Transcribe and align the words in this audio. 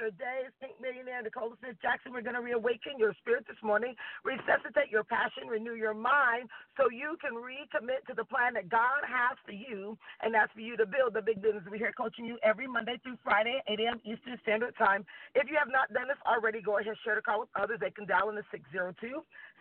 Your 0.00 0.16
day. 0.16 0.48
It's 0.48 0.56
Pink 0.64 0.80
Millionaire 0.80 1.20
Nicola 1.20 1.52
Smith 1.60 1.76
Jackson. 1.84 2.16
We're 2.16 2.24
going 2.24 2.34
to 2.34 2.40
reawaken 2.40 2.96
your 2.96 3.12
spirit 3.20 3.44
this 3.44 3.60
morning, 3.60 3.92
resuscitate 4.24 4.88
your 4.88 5.04
passion, 5.04 5.44
renew 5.44 5.76
your 5.76 5.92
mind 5.92 6.48
so 6.80 6.88
you 6.88 7.20
can 7.20 7.36
recommit 7.36 8.00
to 8.08 8.16
the 8.16 8.24
plan 8.24 8.56
that 8.56 8.72
God 8.72 9.04
has 9.04 9.36
for 9.44 9.52
you, 9.52 10.00
and 10.24 10.32
that's 10.32 10.48
for 10.56 10.64
you 10.64 10.80
to 10.80 10.88
build 10.88 11.12
the 11.12 11.20
big 11.20 11.44
business. 11.44 11.68
We're 11.68 11.76
here 11.76 11.92
coaching 11.92 12.24
you 12.24 12.40
every 12.40 12.64
Monday 12.64 12.96
through 13.04 13.20
Friday, 13.20 13.60
8 13.68 13.76
a.m. 13.76 14.00
Eastern 14.08 14.40
Standard 14.40 14.72
Time. 14.80 15.04
If 15.36 15.52
you 15.52 15.60
have 15.60 15.68
not 15.68 15.92
done 15.92 16.08
this 16.08 16.20
already, 16.24 16.64
go 16.64 16.80
ahead 16.80 16.88
and 16.88 16.96
share 17.04 17.20
the 17.20 17.20
call 17.20 17.44
with 17.44 17.52
others. 17.52 17.76
They 17.84 17.92
can 17.92 18.08
dial 18.08 18.32
in 18.32 18.40
the 18.40 18.46
602 18.48 18.96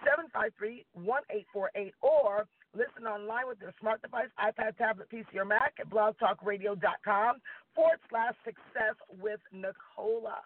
753 0.08 0.88
1848 0.96 1.92
or 2.00 2.48
listen 2.76 3.08
online 3.08 3.48
with 3.48 3.60
your 3.62 3.74
smart 3.80 4.02
device, 4.02 4.30
iPad, 4.38 4.78
tablet, 4.78 5.10
PC, 5.10 5.36
or 5.36 5.46
Mac 5.46 5.74
at 5.80 5.90
blogtalkradio.com 5.90 7.42
forward 7.76 8.00
slash 8.10 8.36
success 8.46 8.96
with 9.22 9.40
Nicola. 9.52 10.42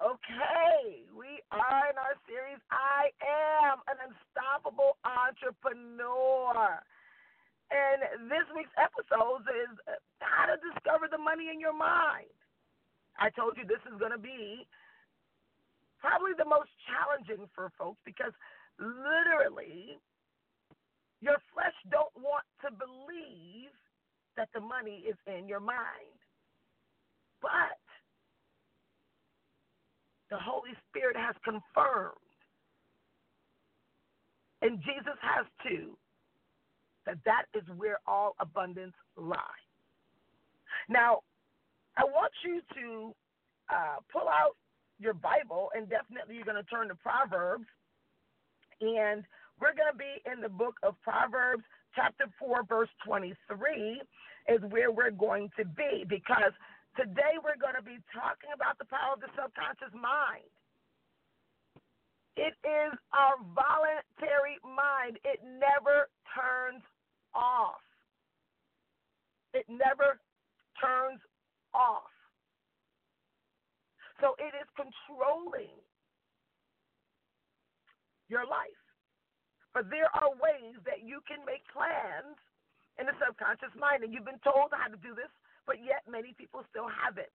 Okay, 0.00 1.04
we 1.12 1.44
are 1.52 1.84
in 1.92 1.96
our 2.00 2.16
series, 2.24 2.56
I 2.72 3.12
Am 3.20 3.84
an 3.84 4.00
Unstoppable 4.00 4.96
Entrepreneur. 5.04 6.80
And 7.68 8.28
this 8.32 8.48
week's 8.56 8.72
episode 8.80 9.44
is 9.44 9.76
how 10.24 10.48
to 10.48 10.56
discover 10.72 11.04
the 11.04 11.20
money 11.20 11.52
in 11.52 11.60
your 11.60 11.76
mind. 11.76 12.32
I 13.20 13.28
told 13.28 13.60
you 13.60 13.68
this 13.68 13.84
is 13.84 14.00
going 14.00 14.16
to 14.16 14.18
be 14.18 14.64
probably 16.00 16.32
the 16.32 16.48
most 16.48 16.72
challenging 16.88 17.44
for 17.52 17.68
folks 17.76 18.00
because 18.08 18.32
literally 18.80 20.00
your 21.20 21.36
flesh 21.52 21.74
don't 21.90 22.12
want 22.16 22.44
to 22.64 22.70
believe 22.70 23.70
that 24.36 24.48
the 24.54 24.60
money 24.60 25.04
is 25.08 25.16
in 25.26 25.46
your 25.46 25.60
mind. 25.60 26.16
But 27.42 27.80
the 30.30 30.38
Holy 30.38 30.72
Spirit 30.88 31.16
has 31.16 31.34
confirmed, 31.44 32.14
and 34.62 34.78
Jesus 34.80 35.18
has 35.20 35.46
too, 35.66 35.96
that 37.06 37.18
that 37.24 37.44
is 37.54 37.64
where 37.76 37.98
all 38.06 38.34
abundance 38.40 38.94
lies. 39.16 39.38
Now, 40.88 41.20
I 41.96 42.04
want 42.04 42.32
you 42.44 42.60
to 42.74 43.14
uh, 43.68 43.96
pull 44.12 44.28
out 44.28 44.56
your 44.98 45.14
Bible, 45.14 45.70
and 45.74 45.88
definitely 45.88 46.36
you're 46.36 46.44
going 46.44 46.62
to 46.62 46.70
turn 46.70 46.88
to 46.88 46.94
Proverbs, 46.94 47.66
and 48.80 49.24
we're 49.60 49.76
going 49.76 49.92
to 49.92 49.98
be 50.00 50.24
in 50.24 50.40
the 50.40 50.48
book 50.48 50.80
of 50.82 50.96
Proverbs, 51.04 51.64
chapter 51.94 52.24
4, 52.40 52.64
verse 52.64 52.88
23, 53.04 54.00
is 54.48 54.60
where 54.72 54.90
we're 54.90 55.12
going 55.12 55.50
to 55.58 55.64
be 55.64 56.04
because 56.08 56.56
today 56.96 57.36
we're 57.44 57.60
going 57.60 57.76
to 57.76 57.84
be 57.84 58.00
talking 58.08 58.50
about 58.56 58.80
the 58.80 58.88
power 58.88 59.14
of 59.14 59.20
the 59.20 59.28
subconscious 59.36 59.92
mind. 59.92 60.48
It 62.36 62.56
is 62.64 62.92
our 63.12 63.36
voluntary 63.52 64.56
mind, 64.64 65.20
it 65.24 65.40
never 65.44 66.08
turns 66.32 66.82
off. 67.34 67.84
It 69.52 69.66
never 69.68 70.16
turns 70.80 71.20
off. 71.74 72.08
So 74.20 74.36
it 74.38 74.54
is 74.56 74.68
controlling 74.76 75.76
your 78.28 78.46
life. 78.46 78.79
But 79.72 79.86
there 79.88 80.10
are 80.10 80.34
ways 80.34 80.78
that 80.82 81.06
you 81.06 81.22
can 81.30 81.46
make 81.46 81.62
plans 81.70 82.34
in 82.98 83.06
the 83.06 83.14
subconscious 83.22 83.72
mind. 83.78 84.02
And 84.02 84.10
you've 84.10 84.26
been 84.26 84.42
told 84.42 84.74
how 84.74 84.90
to 84.90 84.98
do 84.98 85.14
this, 85.14 85.30
but 85.64 85.78
yet 85.78 86.02
many 86.10 86.34
people 86.34 86.66
still 86.68 86.90
have 86.90 87.16
it. 87.16 87.30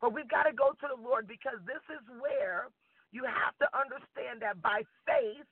But 0.00 0.12
we've 0.12 0.28
got 0.28 0.44
to 0.44 0.54
go 0.54 0.76
to 0.76 0.86
the 0.90 1.00
Lord 1.00 1.24
because 1.30 1.62
this 1.64 1.82
is 1.88 2.02
where 2.20 2.68
you 3.14 3.24
have 3.24 3.56
to 3.62 3.68
understand 3.72 4.42
that 4.44 4.60
by 4.60 4.84
faith, 5.06 5.48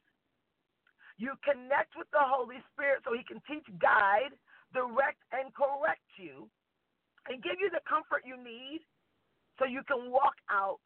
you 1.17 1.37
connect 1.45 1.97
with 1.97 2.09
the 2.13 2.25
Holy 2.25 2.61
Spirit 2.73 3.05
so 3.05 3.13
He 3.13 3.25
can 3.25 3.41
teach, 3.45 3.65
guide, 3.81 4.33
direct, 4.73 5.21
and 5.33 5.53
correct 5.53 6.05
you 6.17 6.49
and 7.29 7.43
give 7.45 7.61
you 7.61 7.69
the 7.69 7.85
comfort 7.85 8.25
you 8.25 8.37
need 8.41 8.81
so 9.61 9.69
you 9.69 9.85
can 9.85 10.11
walk 10.11 10.35
out 10.49 10.81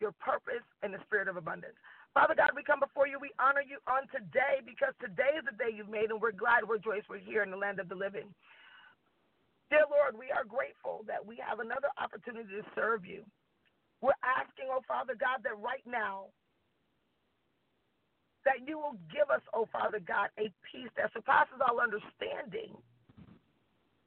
your 0.00 0.14
purpose 0.22 0.64
in 0.82 0.92
the 0.92 0.98
spirit 1.04 1.28
of 1.28 1.36
abundance. 1.36 1.76
Father 2.14 2.34
God, 2.34 2.50
we 2.56 2.64
come 2.64 2.80
before 2.80 3.06
you. 3.06 3.18
We 3.20 3.30
honor 3.38 3.62
you 3.62 3.78
on 3.86 4.08
today 4.10 4.64
because 4.64 4.94
today 5.00 5.38
is 5.38 5.44
the 5.46 5.56
day 5.56 5.70
you've 5.74 5.92
made, 5.92 6.10
and 6.10 6.20
we're 6.20 6.34
glad, 6.34 6.66
we're 6.66 6.82
joyous, 6.82 7.06
we're 7.08 7.22
here 7.22 7.42
in 7.42 7.50
the 7.50 7.60
land 7.60 7.80
of 7.80 7.88
the 7.88 7.94
living. 7.94 8.32
Dear 9.70 9.84
Lord, 9.90 10.16
we 10.16 10.32
are 10.32 10.44
grateful 10.48 11.04
that 11.06 11.20
we 11.24 11.36
have 11.44 11.60
another 11.60 11.92
opportunity 12.00 12.48
to 12.56 12.64
serve 12.74 13.04
you. 13.04 13.24
We're 14.00 14.18
asking, 14.24 14.72
oh 14.72 14.82
Father 14.88 15.14
God, 15.18 15.44
that 15.44 15.58
right 15.60 15.84
now, 15.86 16.32
that 18.44 18.64
you 18.66 18.78
will 18.78 18.96
give 19.12 19.28
us, 19.28 19.42
oh 19.52 19.68
Father 19.72 20.00
God, 20.00 20.30
a 20.38 20.48
peace 20.64 20.90
that 20.96 21.12
surpasses 21.12 21.60
all 21.60 21.80
understanding, 21.80 22.72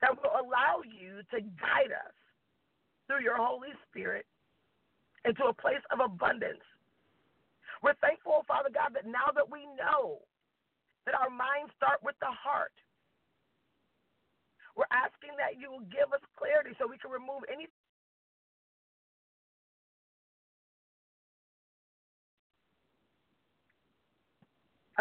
that 0.01 0.17
will 0.17 0.33
allow 0.33 0.81
you 0.81 1.21
to 1.29 1.39
guide 1.61 1.93
us 1.93 2.15
through 3.07 3.21
your 3.21 3.37
Holy 3.37 3.75
Spirit 3.89 4.25
into 5.25 5.45
a 5.45 5.53
place 5.53 5.83
of 5.91 5.99
abundance 5.99 6.63
we're 7.81 7.97
thankful, 8.01 8.45
Father 8.47 8.69
God, 8.69 8.93
that 8.93 9.09
now 9.09 9.33
that 9.33 9.49
we 9.49 9.65
know 9.77 10.21
that 11.05 11.17
our 11.17 11.29
minds 11.29 11.73
start 11.77 11.97
with 12.05 12.15
the 12.21 12.29
heart, 12.29 12.73
we're 14.77 14.89
asking 14.93 15.35
that 15.41 15.59
you 15.59 15.69
will 15.69 15.85
give 15.89 16.13
us 16.13 16.23
clarity 16.37 16.71
so 16.77 16.87
we 16.87 17.01
can 17.01 17.11
remove 17.11 17.43
any 17.51 17.67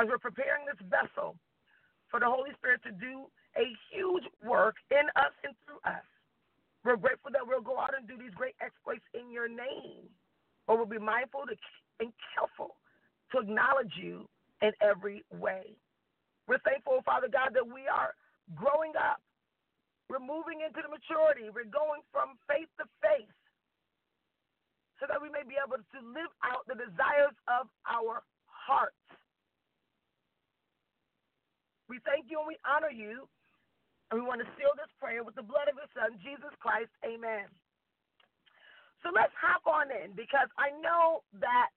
as 0.01 0.09
we're 0.09 0.19
preparing 0.19 0.65
this 0.65 0.81
vessel 0.89 1.37
for 2.11 2.21
the 2.21 2.27
Holy 2.27 2.51
Spirit 2.57 2.81
to 2.83 2.93
do 2.93 3.29
a 3.57 3.67
huge 3.93 4.25
work 4.43 4.77
in 4.91 5.07
us 5.17 5.35
and 5.45 5.53
through 5.67 5.83
us. 5.85 6.07
We're 6.85 6.97
grateful 6.97 7.31
that 7.33 7.45
we'll 7.45 7.61
go 7.61 7.79
out 7.79 7.93
and 7.97 8.09
do 8.09 8.17
these 8.17 8.35
great 8.35 8.57
exploits 8.63 9.05
in 9.13 9.31
your 9.31 9.49
name, 9.49 10.09
but 10.67 10.77
we'll 10.79 10.89
be 10.89 10.99
mindful 10.99 11.45
to 11.47 11.55
and 12.01 12.13
careful 12.35 12.77
to 13.33 13.41
acknowledge 13.41 13.93
you 14.01 14.27
in 14.63 14.73
every 14.81 15.25
way. 15.31 15.77
We're 16.49 16.63
thankful, 16.67 17.01
Father 17.05 17.29
God, 17.31 17.55
that 17.55 17.67
we 17.67 17.87
are 17.87 18.13
growing 18.57 18.93
up. 18.99 19.23
We're 20.11 20.19
moving 20.19 20.67
into 20.67 20.83
the 20.83 20.91
maturity. 20.91 21.55
We're 21.55 21.71
going 21.71 22.03
from 22.11 22.35
faith 22.51 22.67
to 22.83 22.87
faith 22.99 23.31
so 24.99 25.07
that 25.07 25.23
we 25.23 25.31
may 25.31 25.47
be 25.47 25.57
able 25.57 25.79
to 25.79 25.99
live 26.03 26.33
out 26.43 26.67
the 26.67 26.77
desires 26.77 27.37
of 27.47 27.71
our 27.87 28.27
hearts. 28.51 28.99
We 31.89 32.03
thank 32.03 32.27
you 32.29 32.43
and 32.43 32.49
we 32.51 32.59
honor 32.67 32.93
you. 32.93 33.31
And 34.11 34.19
we 34.19 34.27
want 34.27 34.43
to 34.43 34.49
seal 34.59 34.75
this 34.75 34.91
prayer 34.99 35.23
with 35.23 35.39
the 35.39 35.47
blood 35.47 35.71
of 35.71 35.79
your 35.79 35.87
Son, 35.95 36.19
Jesus 36.19 36.51
Christ. 36.59 36.91
Amen. 37.07 37.47
So 39.07 39.15
let's 39.15 39.33
hop 39.39 39.63
on 39.71 39.89
in 39.95 40.13
because 40.19 40.51
I 40.59 40.75
know 40.83 41.23
that 41.39 41.71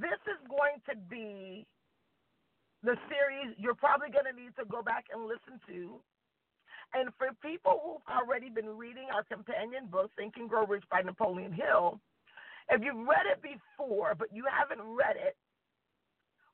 this 0.00 0.20
is 0.24 0.40
going 0.48 0.80
to 0.88 0.96
be 1.10 1.66
the 2.82 2.96
series 3.12 3.54
you're 3.58 3.78
probably 3.78 4.10
going 4.10 4.26
to 4.26 4.34
need 4.34 4.54
to 4.58 4.64
go 4.66 4.82
back 4.82 5.06
and 5.12 5.26
listen 5.26 5.60
to. 5.68 6.00
And 6.94 7.08
for 7.16 7.32
people 7.40 7.80
who've 7.80 8.06
already 8.08 8.50
been 8.50 8.68
reading 8.76 9.08
our 9.14 9.24
companion 9.24 9.86
book, 9.90 10.10
Think 10.16 10.34
and 10.36 10.48
Grow 10.48 10.66
Rich 10.66 10.84
by 10.90 11.00
Napoleon 11.00 11.52
Hill, 11.52 12.00
if 12.68 12.82
you've 12.82 13.06
read 13.06 13.26
it 13.30 13.40
before, 13.40 14.14
but 14.14 14.28
you 14.32 14.44
haven't 14.48 14.82
read 14.82 15.16
it 15.16 15.36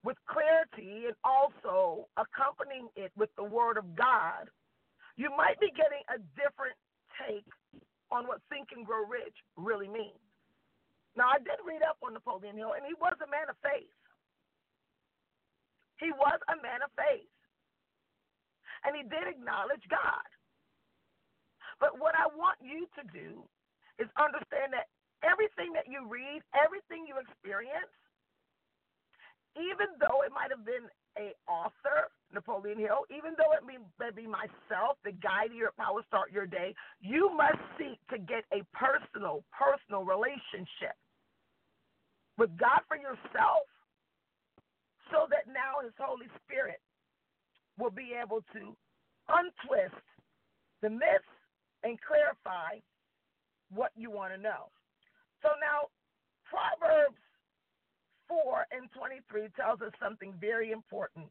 with 0.04 0.16
clarity 0.30 1.06
and 1.06 1.16
also 1.24 2.06
accompanying 2.16 2.88
it 2.94 3.10
with 3.16 3.30
the 3.36 3.44
Word 3.44 3.76
of 3.78 3.96
God, 3.96 4.48
you 5.16 5.30
might 5.36 5.58
be 5.60 5.70
getting 5.74 6.02
a 6.14 6.18
different 6.38 6.78
take 7.18 7.46
on 8.10 8.26
what 8.26 8.40
Think 8.48 8.68
and 8.76 8.86
Grow 8.86 9.04
Rich 9.06 9.34
really 9.56 9.88
means. 9.88 10.27
Now, 11.18 11.34
I 11.34 11.42
did 11.42 11.58
read 11.66 11.82
up 11.82 11.98
on 11.98 12.14
Napoleon 12.14 12.54
Hill, 12.54 12.78
and 12.78 12.86
he 12.86 12.94
was 12.94 13.18
a 13.18 13.26
man 13.26 13.50
of 13.50 13.58
faith. 13.58 13.90
He 15.98 16.14
was 16.14 16.38
a 16.46 16.54
man 16.62 16.78
of 16.86 16.94
faith. 16.94 17.26
And 18.86 18.94
he 18.94 19.02
did 19.02 19.26
acknowledge 19.26 19.82
God. 19.90 20.22
But 21.82 21.98
what 21.98 22.14
I 22.14 22.30
want 22.30 22.62
you 22.62 22.86
to 22.94 23.02
do 23.10 23.42
is 23.98 24.06
understand 24.14 24.70
that 24.70 24.86
everything 25.26 25.74
that 25.74 25.90
you 25.90 26.06
read, 26.06 26.38
everything 26.54 27.02
you 27.02 27.18
experience, 27.18 27.90
even 29.58 29.98
though 29.98 30.22
it 30.22 30.30
might 30.30 30.54
have 30.54 30.62
been 30.62 30.86
a 31.18 31.34
author, 31.50 32.14
Napoleon 32.30 32.78
Hill, 32.78 33.10
even 33.10 33.34
though 33.34 33.58
it 33.58 33.66
may, 33.66 33.82
be 34.14 34.30
myself, 34.30 35.02
the 35.02 35.10
guide 35.18 35.50
to 35.50 35.58
your 35.58 35.74
power 35.74 35.98
start 36.06 36.30
your 36.30 36.46
day, 36.46 36.78
you 37.02 37.34
must 37.34 37.58
seek 37.74 37.98
to 38.14 38.22
get 38.22 38.46
a 38.54 38.62
personal, 38.70 39.42
personal 39.50 40.06
relationship 40.06 40.94
with 42.38 42.56
God 42.56 42.80
for 42.86 42.96
yourself 42.96 43.66
so 45.10 45.26
that 45.28 45.50
now 45.50 45.82
his 45.82 45.92
Holy 45.98 46.30
Spirit 46.46 46.80
will 47.76 47.90
be 47.90 48.14
able 48.14 48.40
to 48.54 48.72
untwist 49.28 50.06
the 50.80 50.90
myths 50.90 51.34
and 51.82 51.98
clarify 52.00 52.78
what 53.74 53.90
you 53.96 54.10
want 54.10 54.32
to 54.32 54.40
know. 54.40 54.70
So 55.42 55.50
now, 55.60 55.90
Proverbs 56.46 57.18
4 58.28 58.66
and 58.72 58.88
23 58.96 59.48
tells 59.54 59.80
us 59.82 59.92
something 60.02 60.34
very 60.40 60.72
important. 60.72 61.26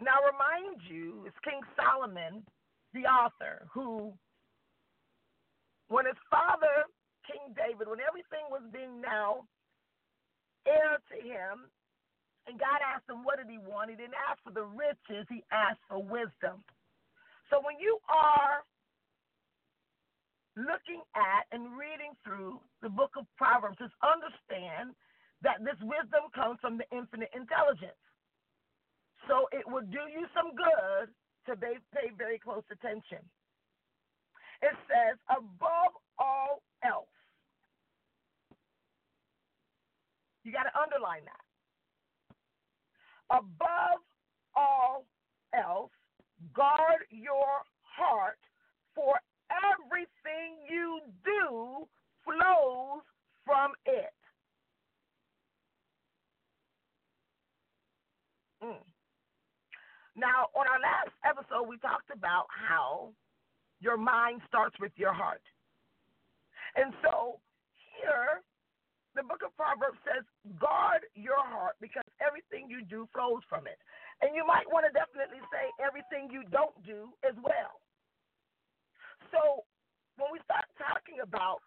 Now, 0.00 0.16
remind 0.24 0.80
you, 0.88 1.24
it's 1.26 1.36
King 1.44 1.60
Solomon, 1.76 2.42
the 2.94 3.04
author, 3.04 3.68
who, 3.72 4.12
when 5.88 6.06
his 6.06 6.18
father, 6.30 6.88
King 7.28 7.52
David, 7.54 7.86
when 7.86 8.00
everything 8.00 8.48
was 8.50 8.64
being 8.72 9.00
now 9.00 9.44
heir 10.66 11.00
to 11.12 11.16
him, 11.16 11.68
and 12.46 12.58
God 12.58 12.80
asked 12.82 13.08
him, 13.08 13.24
What 13.24 13.38
did 13.38 13.48
he 13.48 13.58
want? 13.58 13.90
He 13.90 13.96
didn't 13.96 14.18
ask 14.18 14.40
for 14.42 14.52
the 14.52 14.64
riches, 14.64 15.26
he 15.28 15.44
asked 15.52 15.82
for 15.88 16.02
wisdom. 16.02 16.64
So 17.50 17.60
when 17.62 17.78
you 17.78 17.98
are 18.08 18.62
looking 20.56 21.02
at 21.14 21.46
and 21.52 21.74
reading 21.78 22.14
through 22.22 22.60
the 22.82 22.90
book 22.90 23.14
of 23.16 23.26
Proverbs, 23.36 23.78
just 23.78 23.94
understand 24.02 24.94
that 25.42 25.62
this 25.64 25.78
wisdom 25.80 26.28
comes 26.34 26.60
from 26.60 26.76
the 26.76 26.86
infinite 26.92 27.30
intelligence. 27.34 27.98
So 29.28 29.48
it 29.52 29.64
will 29.64 29.84
do 29.84 30.10
you 30.10 30.26
some 30.34 30.52
good 30.54 31.12
to 31.48 31.56
pay 31.56 32.10
very 32.16 32.38
close 32.38 32.64
attention. 32.70 33.22
It 34.62 34.76
says, 34.86 35.16
above 35.30 35.96
all 36.18 36.62
else, 36.84 37.08
you 40.44 40.52
got 40.52 40.64
to 40.64 40.78
underline 40.78 41.22
that. 41.24 41.44
Above 43.36 44.00
all 44.56 45.04
else, 45.54 45.90
guard 46.54 47.06
your 47.10 47.62
heart, 47.82 48.38
for 48.94 49.20
everything 49.50 50.58
you 50.68 51.00
do 51.24 51.86
flows 52.24 53.02
from 53.44 53.72
it. 53.86 54.12
Mm. 58.62 58.76
Now, 60.16 60.46
on 60.54 60.66
our 60.66 60.80
last 60.80 61.14
episode, 61.24 61.68
we 61.68 61.78
talked 61.78 62.10
about 62.12 62.46
how 62.50 63.10
your 63.80 63.96
mind 63.96 64.42
starts 64.46 64.76
with 64.80 64.92
your 64.96 65.12
heart. 65.12 65.42
And 66.76 66.92
so 67.02 67.40
here, 67.96 68.42
the 69.18 69.26
book 69.26 69.42
of 69.42 69.50
Proverbs 69.58 69.98
says, 70.06 70.22
guard 70.62 71.02
your 71.18 71.42
heart 71.42 71.74
because 71.82 72.06
everything 72.22 72.70
you 72.70 72.86
do 72.86 73.10
flows 73.10 73.42
from 73.50 73.66
it. 73.66 73.78
And 74.22 74.36
you 74.36 74.46
might 74.46 74.68
want 74.70 74.86
to 74.86 74.92
definitely 74.94 75.42
say 75.50 75.66
everything 75.82 76.30
you 76.30 76.46
don't 76.54 76.76
do 76.86 77.10
as 77.26 77.34
well. 77.42 77.82
So 79.34 79.66
when 80.18 80.30
we 80.30 80.38
start 80.46 80.66
talking 80.78 81.22
about 81.22 81.64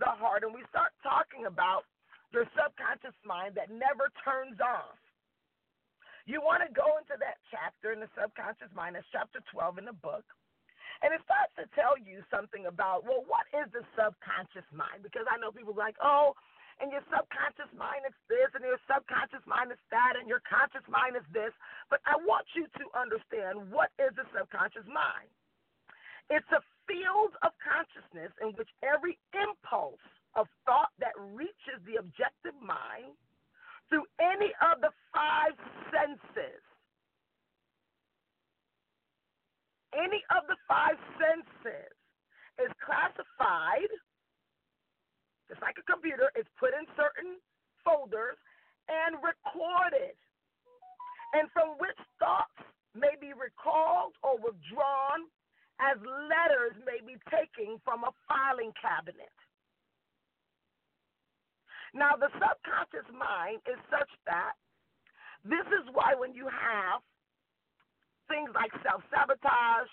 the 0.00 0.08
heart 0.08 0.44
and 0.44 0.52
we 0.52 0.64
start 0.72 0.92
talking 1.04 1.44
about 1.44 1.84
your 2.32 2.48
subconscious 2.56 3.16
mind 3.24 3.56
that 3.60 3.68
never 3.68 4.08
turns 4.24 4.56
off, 4.60 4.96
you 6.26 6.42
want 6.42 6.64
to 6.66 6.70
go 6.74 6.98
into 6.98 7.14
that 7.22 7.38
chapter 7.52 7.94
in 7.94 8.02
the 8.02 8.10
subconscious 8.18 8.72
mind, 8.74 8.98
that's 8.98 9.06
chapter 9.14 9.38
12 9.52 9.78
in 9.78 9.86
the 9.86 9.96
book. 10.00 10.26
And 11.04 11.12
it 11.12 11.20
starts 11.28 11.52
to 11.60 11.68
tell 11.76 11.94
you 11.94 12.24
something 12.32 12.66
about, 12.66 13.04
well, 13.04 13.22
what 13.28 13.44
is 13.52 13.68
the 13.70 13.84
subconscious 13.94 14.66
mind? 14.72 15.04
Because 15.04 15.28
I 15.28 15.36
know 15.36 15.52
people 15.52 15.76
are 15.76 15.86
like, 15.86 15.98
oh, 16.00 16.32
and 16.80 16.92
your 16.92 17.04
subconscious 17.08 17.72
mind 17.72 18.04
is 18.04 18.16
this, 18.28 18.52
and 18.52 18.60
your 18.60 18.80
subconscious 18.84 19.44
mind 19.48 19.72
is 19.72 19.80
that, 19.88 20.16
and 20.20 20.28
your 20.28 20.44
conscious 20.44 20.84
mind 20.88 21.16
is 21.16 21.24
this. 21.32 21.52
But 21.88 22.04
I 22.04 22.20
want 22.20 22.44
you 22.52 22.68
to 22.68 22.84
understand 22.92 23.72
what 23.72 23.88
is 23.96 24.12
the 24.12 24.28
subconscious 24.36 24.84
mind. 24.88 25.32
It's 26.28 26.48
a 26.52 26.60
field 26.84 27.32
of 27.40 27.54
consciousness 27.62 28.34
in 28.42 28.52
which 28.58 28.68
every 28.84 29.16
impulse 29.32 30.02
of 30.34 30.46
thought 30.68 30.92
that 31.00 31.16
reaches 31.32 31.80
the 31.88 31.96
objective 31.96 32.56
mind 32.60 33.16
through 33.88 34.04
any 34.20 34.52
of 34.60 34.82
the 34.82 34.92
five 35.14 35.56
senses. 35.88 36.60
Any 39.96 40.20
of 40.34 40.44
the 40.50 40.58
five 40.68 40.98
senses 41.16 41.94
is 42.60 42.70
classified 42.84 43.88
just 45.48 45.62
like 45.62 45.78
a 45.78 45.86
computer, 45.86 46.30
it's 46.34 46.50
put 46.58 46.74
in 46.74 46.86
certain 46.98 47.38
folders 47.86 48.38
and 48.90 49.18
recorded, 49.22 50.14
and 51.34 51.50
from 51.50 51.78
which 51.78 51.98
thoughts 52.18 52.54
may 52.94 53.14
be 53.20 53.34
recalled 53.34 54.14
or 54.22 54.38
withdrawn 54.38 55.26
as 55.78 56.00
letters 56.00 56.72
may 56.88 57.04
be 57.04 57.20
taken 57.28 57.76
from 57.84 58.04
a 58.04 58.12
filing 58.24 58.72
cabinet. 58.80 59.32
Now, 61.92 62.16
the 62.16 62.32
subconscious 62.36 63.08
mind 63.12 63.60
is 63.68 63.78
such 63.92 64.08
that 64.26 64.56
this 65.44 65.66
is 65.70 65.84
why 65.92 66.16
when 66.16 66.34
you 66.34 66.48
have 66.48 67.00
things 68.28 68.50
like 68.54 68.72
self 68.82 69.04
sabotage, 69.12 69.92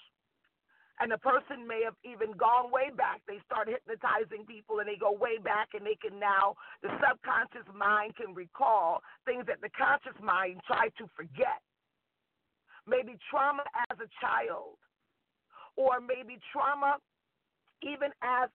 and 1.00 1.12
the 1.12 1.18
person 1.18 1.68
may 1.68 1.82
have 1.84 1.98
even 2.04 2.38
gone 2.38 2.72
way 2.72 2.92
back. 2.96 3.22
They 3.28 3.42
start 3.46 3.70
hypnotizing 3.70 4.46
people 4.46 4.80
and 4.80 4.88
they 4.88 4.98
go 4.98 5.12
way 5.12 5.38
back 5.42 5.70
and 5.74 5.86
they 5.86 5.98
can 5.98 6.20
now, 6.20 6.56
the 6.82 6.90
subconscious 7.02 7.66
mind 7.74 8.16
can 8.16 8.34
recall 8.34 9.02
things 9.26 9.46
that 9.48 9.62
the 9.62 9.74
conscious 9.74 10.18
mind 10.22 10.62
tried 10.68 10.94
to 10.98 11.10
forget. 11.16 11.62
Maybe 12.86 13.18
trauma 13.32 13.64
as 13.90 13.98
a 13.98 14.10
child, 14.22 14.78
or 15.76 16.00
maybe 16.00 16.38
trauma 16.52 16.98
even 17.82 18.12
as 18.22 18.50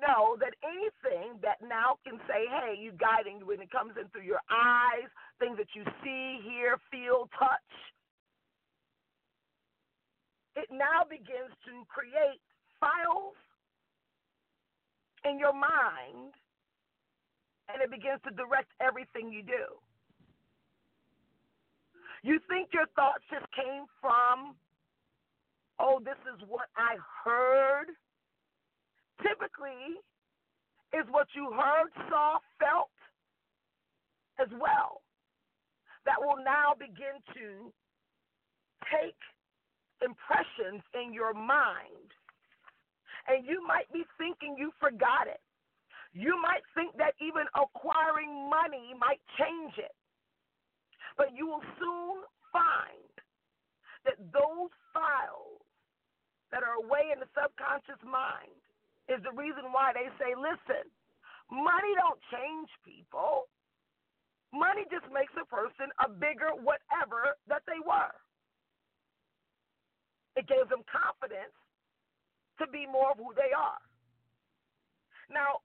know 0.00 0.36
that 0.40 0.56
anything 0.64 1.38
that 1.42 1.60
now 1.62 1.96
can 2.04 2.18
say, 2.26 2.48
hey, 2.48 2.76
you 2.80 2.92
guiding 2.96 3.46
when 3.46 3.60
it 3.60 3.70
comes 3.70 3.92
in 4.00 4.08
through 4.08 4.26
your 4.26 4.42
eyes, 4.50 5.08
things 5.38 5.56
that 5.56 5.68
you 5.74 5.84
see, 6.02 6.40
hear, 6.42 6.76
feel, 6.90 7.28
touch, 7.38 7.70
it 10.56 10.68
now 10.72 11.06
begins 11.08 11.54
to 11.64 11.84
create 11.86 12.40
files 12.80 13.36
in 15.24 15.38
your 15.38 15.52
mind 15.52 16.34
and 17.72 17.82
it 17.82 17.90
begins 17.90 18.20
to 18.26 18.34
direct 18.34 18.72
everything 18.80 19.30
you 19.32 19.42
do. 19.42 19.78
You 22.22 22.40
think 22.48 22.70
your 22.72 22.86
thoughts 22.96 23.24
just 23.30 23.46
came 23.52 23.86
from, 24.00 24.56
oh, 25.78 26.00
this 26.04 26.18
is 26.34 26.42
what 26.48 26.68
I 26.76 26.96
heard 27.24 27.88
typically 29.22 30.00
is 30.92 31.06
what 31.10 31.26
you 31.34 31.50
heard, 31.52 31.90
saw, 32.08 32.38
felt 32.58 32.90
as 34.40 34.48
well. 34.58 35.02
That 36.04 36.18
will 36.18 36.42
now 36.42 36.74
begin 36.74 37.20
to 37.36 37.72
take 38.88 39.18
impressions 40.02 40.82
in 40.96 41.12
your 41.12 41.34
mind. 41.34 42.08
And 43.28 43.44
you 43.46 43.62
might 43.66 43.90
be 43.92 44.02
thinking 44.18 44.56
you 44.58 44.72
forgot 44.80 45.28
it. 45.28 45.40
You 46.12 46.34
might 46.42 46.64
think 46.74 46.96
that 46.96 47.14
even 47.20 47.46
acquiring 47.54 48.50
money 48.50 48.96
might 48.98 49.20
change 49.38 49.78
it. 49.78 49.94
But 51.16 51.36
you 51.36 51.46
will 51.46 51.62
soon 51.78 52.24
find 52.50 53.14
that 54.04 54.18
those 54.32 54.72
files 54.90 55.62
that 56.50 56.64
are 56.64 56.82
away 56.82 57.12
in 57.12 57.20
the 57.20 57.30
subconscious 57.36 58.00
mind 58.02 58.58
is 59.08 59.22
the 59.22 59.34
reason 59.34 59.72
why 59.72 59.92
they 59.94 60.10
say, 60.18 60.34
listen, 60.36 60.84
money 61.50 61.92
don't 61.96 62.20
change 62.30 62.68
people. 62.84 63.48
Money 64.52 64.82
just 64.90 65.06
makes 65.14 65.32
a 65.38 65.46
person 65.46 65.88
a 66.02 66.10
bigger 66.10 66.50
whatever 66.58 67.38
that 67.46 67.62
they 67.70 67.78
were. 67.80 68.14
It 70.34 70.46
gave 70.46 70.68
them 70.68 70.82
confidence 70.90 71.54
to 72.58 72.66
be 72.68 72.86
more 72.86 73.14
of 73.14 73.18
who 73.18 73.32
they 73.34 73.54
are. 73.54 73.80
Now, 75.30 75.62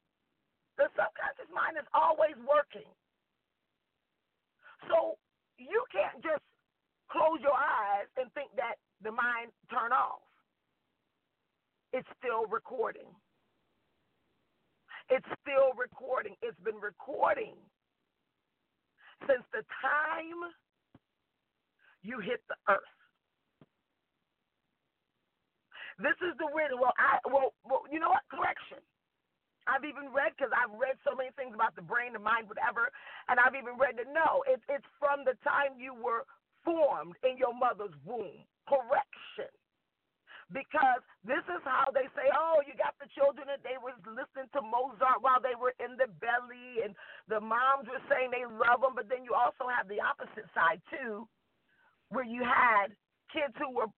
the 0.78 0.86
subconscious 0.94 1.50
mind 1.50 1.78
is 1.82 1.88
always 1.94 2.38
working. 2.46 2.88
So 4.90 5.18
you 5.58 5.84
can't 5.90 6.22
just 6.22 6.44
close 7.10 7.42
your 7.42 7.56
eyes 7.58 8.08
and 8.18 8.32
think 8.34 8.54
that 8.56 8.78
the 9.02 9.12
mind 9.12 9.52
turn 9.72 9.92
off. 9.92 10.22
It's 11.94 12.08
still 12.20 12.46
recording. 12.52 13.08
It's 15.10 15.28
still 15.42 15.74
recording. 15.78 16.36
It's 16.42 16.60
been 16.66 16.82
recording 16.82 17.54
since 19.28 19.44
the 19.54 19.64
time 19.82 20.40
you 22.04 22.20
hit 22.20 22.42
the 22.50 22.58
earth. 22.70 22.96
This 26.00 26.18
is 26.26 26.34
the 26.42 26.50
weird. 26.54 26.74
Well, 26.76 26.94
I 26.98 27.20
well, 27.30 27.54
well 27.64 27.84
you 27.92 28.00
know 28.00 28.10
what? 28.10 28.26
Correction. 28.32 28.82
I've 29.68 29.86
even 29.86 30.14
read 30.14 30.34
because 30.38 30.54
I've 30.54 30.74
read 30.78 30.98
so 31.06 31.16
many 31.18 31.30
things 31.38 31.54
about 31.54 31.76
the 31.76 31.86
brain, 31.86 32.14
the 32.14 32.22
mind, 32.22 32.50
whatever, 32.50 32.90
and 33.30 33.40
I've 33.42 33.58
even 33.58 33.78
read 33.78 33.98
that 33.98 34.10
no, 34.14 34.44
it's 34.50 34.64
it's 34.70 34.86
from 35.00 35.26
the 35.26 35.38
time 35.46 35.78
you 35.78 35.94
were 35.94 36.26
formed 36.66 37.16
in 37.24 37.38
your 37.38 37.54
mother's 37.54 37.96
womb. 38.06 38.46
Correction. 38.70 39.52
Because 40.54 41.02
this 41.26 41.42
is 41.50 41.62
how 41.66 41.90
they 41.90 42.06
say, 42.14 42.30
oh, 42.30 42.62
you 42.62 42.78
got 42.78 42.94
the 43.02 43.10
children 43.18 43.50
that 43.50 43.66
they 43.66 43.82
was 43.82 43.98
listening 44.06 44.46
to 44.54 44.62
Mozart 44.62 45.26
while 45.26 45.42
they 45.42 45.58
were 45.58 45.74
in 45.82 45.98
the 45.98 46.06
belly, 46.22 46.86
and 46.86 46.94
the 47.26 47.42
moms 47.42 47.90
were 47.90 48.04
saying 48.06 48.30
they 48.30 48.46
love 48.46 48.86
them, 48.86 48.94
but 48.94 49.10
then 49.10 49.26
you 49.26 49.34
also 49.34 49.66
have 49.66 49.90
the 49.90 49.98
opposite 49.98 50.46
side 50.54 50.86
too, 50.94 51.26
where 52.14 52.26
you 52.26 52.46
had 52.46 52.94
kids 53.34 53.58
who 53.58 53.74
were 53.74 53.90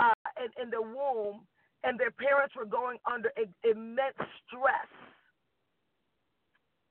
uh, 0.00 0.16
in, 0.40 0.50
in 0.64 0.68
the 0.72 0.80
womb 0.80 1.44
and 1.84 2.00
their 2.00 2.10
parents 2.10 2.54
were 2.56 2.64
going 2.64 2.98
under 3.04 3.30
immense 3.62 4.16
stress. 4.48 4.88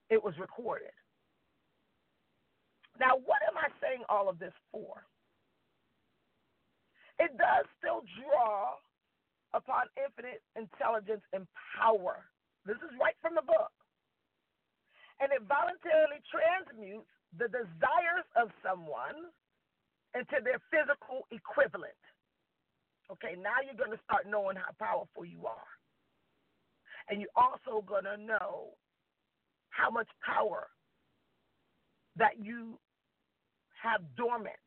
It 0.09 0.23
was 0.23 0.35
recorded. 0.39 0.93
Now, 2.99 3.17
what 3.25 3.41
am 3.49 3.57
I 3.57 3.69
saying 3.81 4.03
all 4.07 4.29
of 4.29 4.37
this 4.37 4.53
for? 4.71 5.03
It 7.19 7.37
does 7.37 7.65
still 7.77 8.01
draw 8.17 8.77
upon 9.53 9.85
infinite 9.97 10.41
intelligence 10.57 11.21
and 11.31 11.45
power. 11.77 12.25
This 12.65 12.77
is 12.81 12.91
right 12.99 13.15
from 13.21 13.35
the 13.35 13.45
book. 13.45 13.71
And 15.21 15.29
it 15.31 15.45
voluntarily 15.45 16.19
transmutes 16.27 17.09
the 17.37 17.47
desires 17.47 18.27
of 18.35 18.49
someone 18.65 19.29
into 20.17 20.37
their 20.43 20.61
physical 20.73 21.25
equivalent. 21.29 21.97
Okay, 23.11 23.35
now 23.37 23.61
you're 23.61 23.77
going 23.77 23.95
to 23.95 24.03
start 24.03 24.25
knowing 24.25 24.57
how 24.57 24.73
powerful 24.79 25.25
you 25.25 25.45
are. 25.45 25.69
And 27.09 27.21
you're 27.21 27.37
also 27.37 27.83
going 27.85 28.05
to 28.05 28.17
know 28.17 28.73
how 29.69 29.89
much 29.91 30.07
power 30.25 30.67
that 32.15 32.39
you 32.39 32.79
have 33.81 34.01
dormant. 34.15 34.62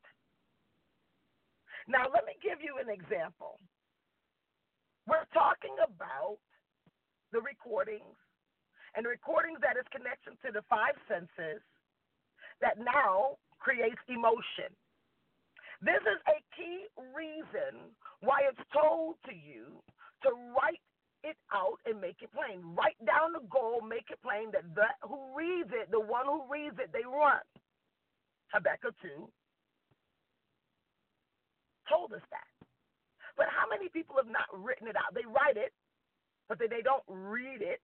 Now, 1.87 2.11
let 2.11 2.27
me 2.27 2.35
give 2.43 2.59
you 2.59 2.83
an 2.83 2.91
example. 2.91 3.59
We're 5.07 5.27
talking 5.33 5.75
about 5.79 6.39
the 7.31 7.41
recordings 7.41 8.19
and 8.99 9.07
recordings 9.07 9.63
that 9.63 9.79
is 9.79 9.87
connection 9.95 10.35
to 10.43 10.51
the 10.51 10.67
five 10.67 10.99
senses 11.07 11.63
that 12.61 12.79
now 12.79 13.39
creates 13.63 14.01
emotion. 14.09 14.75
This 15.85 16.01
is 16.03 16.19
a 16.27 16.39
key 16.57 16.89
reason 17.15 17.95
why 18.21 18.49
it's 18.49 18.65
told 18.73 19.21
to 19.29 19.35
you 19.37 19.79
to 20.25 20.31
write 20.57 20.81
it 21.23 21.37
out 21.53 21.79
and 21.85 22.01
make 22.01 22.19
it 22.23 22.33
plain. 22.33 22.65
Write 22.75 22.99
down 23.05 23.33
the 23.37 23.45
goal, 23.53 23.85
make 23.85 24.09
it 24.11 24.19
plain 24.23 24.51
that 24.53 24.65
the 24.75 24.89
who 25.07 25.37
reads 25.37 25.71
it, 25.71 25.91
the 25.91 26.01
one 26.01 26.25
who 26.25 26.43
reads 26.51 26.79
it, 26.81 26.91
they 26.93 27.05
run. 27.05 27.45
Habakkuk 28.51 28.95
2 29.03 29.29
told 31.89 32.13
us 32.13 32.23
that. 32.31 32.49
But 33.37 33.47
how 33.53 33.69
many 33.69 33.89
people 33.89 34.17
have 34.17 34.31
not 34.31 34.49
written 34.53 34.89
it 34.89 34.97
out? 34.97 35.15
They 35.15 35.27
write 35.27 35.57
it, 35.57 35.73
but 36.49 36.59
they, 36.59 36.67
they 36.67 36.83
don't 36.83 37.05
read 37.09 37.61
it. 37.61 37.81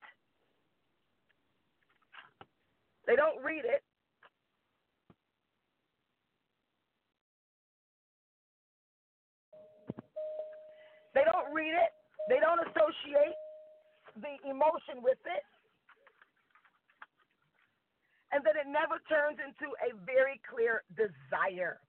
They 3.07 3.17
don't 3.17 3.43
read 3.43 3.65
it. 3.65 3.83
They 11.15 11.25
don't 11.25 11.53
read 11.53 11.75
it. 11.77 11.93
They 12.29 12.41
don't 12.41 12.61
associate 12.61 13.37
the 14.17 14.49
emotion 14.49 15.03
with 15.03 15.19
it. 15.27 15.45
And 18.33 18.41
then 18.45 18.57
it 18.57 18.65
never 18.65 18.97
turns 19.13 19.37
into 19.37 19.69
a 19.85 19.93
very 20.07 20.41
clear 20.49 20.83
desire. 20.97 21.81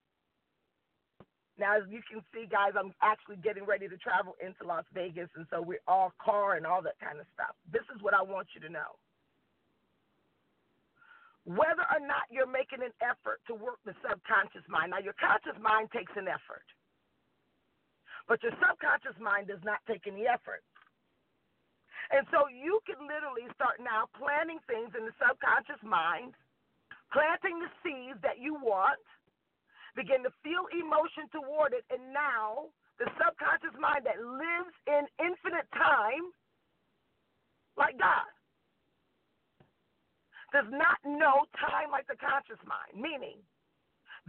Now, 1.58 1.78
as 1.78 1.86
you 1.86 2.02
can 2.10 2.26
see, 2.34 2.50
guys, 2.50 2.74
I'm 2.74 2.94
actually 3.06 3.38
getting 3.38 3.66
ready 3.66 3.86
to 3.88 3.98
travel 3.98 4.34
into 4.42 4.66
Las 4.66 4.86
Vegas, 4.94 5.30
and 5.38 5.46
so 5.54 5.62
we're 5.62 5.86
all 5.88 6.12
car 6.18 6.58
and 6.58 6.66
all 6.66 6.82
that 6.82 6.98
kind 6.98 7.22
of 7.22 7.30
stuff. 7.34 7.54
This 7.70 7.86
is 7.94 8.02
what 8.02 8.18
I 8.18 8.26
want 8.26 8.50
you 8.58 8.62
to 8.66 8.74
know. 8.74 8.98
Whether 11.46 11.86
or 11.92 12.02
not 12.02 12.26
you're 12.32 12.50
making 12.50 12.82
an 12.82 12.96
effort 13.04 13.44
to 13.52 13.54
work 13.54 13.78
the 13.86 13.94
subconscious 14.02 14.66
mind, 14.66 14.96
now 14.96 15.04
your 15.04 15.14
conscious 15.20 15.60
mind 15.62 15.92
takes 15.94 16.16
an 16.16 16.26
effort. 16.26 16.66
But 18.26 18.42
your 18.42 18.56
subconscious 18.58 19.20
mind 19.20 19.52
does 19.52 19.62
not 19.62 19.84
take 19.86 20.08
any 20.08 20.26
effort. 20.26 20.64
And 22.10 22.26
so 22.32 22.48
you 22.48 22.80
can 22.88 22.98
literally 23.06 23.46
start 23.54 23.84
now 23.84 24.08
planting 24.16 24.64
things 24.66 24.96
in 24.96 25.06
the 25.06 25.16
subconscious 25.20 25.84
mind, 25.84 26.34
planting 27.12 27.60
the 27.60 27.72
seeds 27.84 28.20
that 28.24 28.40
you 28.40 28.56
want, 28.56 29.00
begin 29.96 30.24
to 30.24 30.32
feel 30.42 30.66
emotion 30.74 31.30
toward 31.30 31.74
it, 31.74 31.86
and 31.90 32.14
now 32.14 32.70
the 33.00 33.10
subconscious 33.18 33.74
mind 33.78 34.06
that 34.06 34.22
lives 34.22 34.74
in 34.86 35.06
infinite 35.18 35.70
time, 35.74 36.30
like 37.78 37.98
God, 37.98 38.30
does 40.54 40.70
not 40.70 41.02
know 41.02 41.50
time 41.58 41.90
like 41.90 42.06
the 42.06 42.18
conscious 42.22 42.62
mind. 42.70 42.94
Meaning, 42.94 43.42